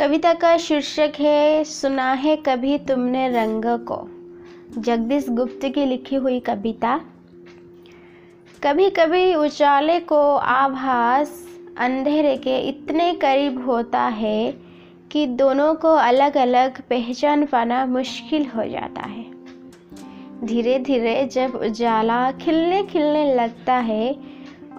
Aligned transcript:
कविता 0.00 0.32
का 0.34 0.56
शीर्षक 0.56 1.12
है, 1.20 1.64
सुना 1.64 2.12
है 2.12 2.36
कभी 2.36 2.78
तुमने 2.78 3.28
रंग 3.28 3.62
को। 3.64 4.08
जगदीश 4.80 5.28
गुप्त 5.28 5.60
की 5.64 5.84
लिखी 5.86 6.16
हुई 6.16 6.40
कविता। 6.40 7.00
कभी 8.62 8.90
कभी 8.90 9.34
उजाले 9.34 10.00
को 10.00 10.36
आभास 10.36 11.48
अंधेरे 11.78 12.36
के 12.36 12.58
इतने 12.58 13.12
करीब 13.14 13.66
होता 13.66 14.00
है 14.00 14.52
कि 15.10 15.26
दोनों 15.26 15.74
को 15.74 15.88
अलग 15.88 16.36
अलग 16.36 16.80
पहचान 16.80 17.46
पाना 17.46 17.86
मुश्किल 17.86 18.46
हो 18.46 18.64
जाता 18.64 19.02
है। 19.02 19.24
धीरे 20.44 20.78
धीरे 20.78 21.24
जब 21.24 21.54
उजाला 21.54 22.32
खिलने 22.32 22.82
खिलने 22.82 23.34
लगता 23.34 23.74
है 23.74 24.16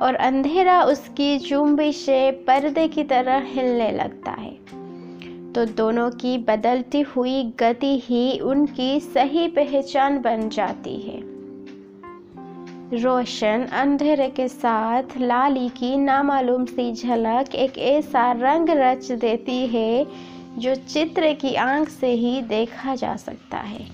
और 0.01 0.15
अंधेरा 0.15 0.83
उसकी 0.83 1.39
चुंबी 1.39 1.93
से 1.93 2.31
पर्दे 2.31 2.87
की 2.87 3.03
तरह 3.03 3.43
हिलने 3.45 3.91
लगता 3.91 4.31
है 4.31 4.70
तो 5.55 5.65
दोनों 5.65 6.11
की 6.11 6.37
बदलती 6.37 7.01
हुई 7.01 7.53
गति 7.59 8.01
ही 8.03 8.39
उनकी 8.39 8.99
सही 8.99 9.47
पहचान 9.47 10.21
बन 10.21 10.49
जाती 10.49 10.95
है। 10.95 11.31
रोशन 13.01 13.67
अंधेरे 13.73 14.29
के 14.29 14.47
साथ 14.47 15.03
लाली 15.17 15.69
की 15.69 15.97
नामालूम 15.97 16.65
सी 16.65 16.93
झलक 16.93 17.55
एक 17.55 17.77
ऐसा 17.77 18.31
रंग 18.31 18.69
रच 18.69 19.11
देती 19.11 19.67
है 19.67 20.07
जो 20.57 20.75
चित्र 20.75 21.33
की 21.33 21.55
आँख 21.55 21.89
से 21.89 22.07
ही 22.07 22.41
देखा 22.41 22.95
जा 22.95 23.15
सकता 23.15 23.57
है। 23.57 23.87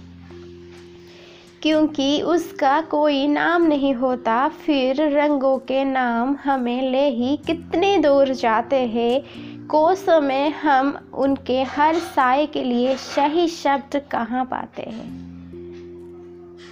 क्योंकि 1.62 2.22
उसका 2.22 2.82
कोई 2.82 3.28
नाम 3.28 3.64
नहीं 3.64 3.94
होता, 3.94 4.48
फिर 4.48 5.02
रंगों 5.02 5.58
के 5.58 5.84
नाम 5.84 6.36
हमें 6.44 6.92
ले 6.92 7.10
ही 7.10 7.38
कितने 7.38 7.98
दूर 7.98 8.30
जाते 8.30 8.76
हैं 8.76 9.24
कोसों 9.70 10.22
में 10.22 10.50
हम 10.50 11.12
उनके 11.14 11.64
हर 11.64 11.96
साय 11.96 12.46
के 12.46 12.64
लिए 12.64 12.96
सही 12.96 13.48
शब्द 13.48 14.02
कहाँ 14.12 14.46
पाते 14.46 14.82
हैं? 14.82 15.28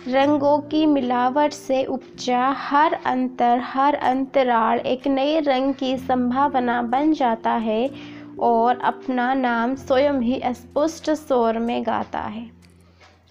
रंगों 0.08 0.60
की 0.60 0.86
मिलावट 0.86 1.52
से 1.52 1.86
उपजा 1.86 2.48
हर 2.48 2.94
अंतर, 2.94 3.60
हर 3.60 3.96
अंतराल 3.96 4.80
एक 4.80 5.08
नए 5.08 5.40
रंग 5.40 5.74
की 5.74 5.98
संभावना 5.98 6.82
बन 6.82 7.14
जाता 7.14 7.52
है 7.52 7.92
और 8.40 8.80
अपना 8.80 9.34
नाम 9.34 9.76
स्वयं 9.76 10.14
ही 10.14 10.42
स्पष्ट 10.46 11.10
स्वर 11.10 11.60
में 11.60 11.86
गाता 11.86 12.20
है। 12.20 12.52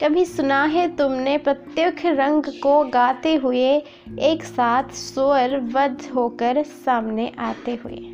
कभी 0.02 0.24
सुना 0.24 0.64
है 0.64 0.96
तुमने 0.96 1.38
प्रत्येक 1.38 2.06
रंग 2.06 2.42
को 2.44 2.84
गाते 2.84 3.34
हुए 3.34 3.82
एक 4.18 4.44
साथ 4.44 4.84
स्वर 4.84 5.60
बद्ध 5.60 6.10
होकर 6.14 6.62
सामने 6.62 7.32
आते 7.38 7.74
हुए? 7.74 8.13